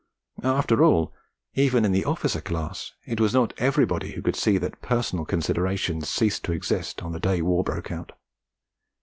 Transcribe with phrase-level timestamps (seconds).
[0.41, 1.13] After all,
[1.53, 6.09] even in the officer class, it was not everybody who could see that personal considerations
[6.09, 8.13] ceased to exist on the day war broke out.